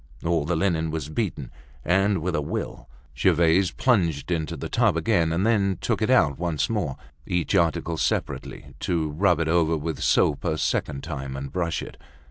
[0.25, 1.51] All the linen was beaten,
[1.85, 2.89] and with a will!
[3.15, 6.95] Gervaise plunged it into the tub again, and then took it out once more,
[7.27, 11.97] each article separately, to rub it over with soap a second time and brush it.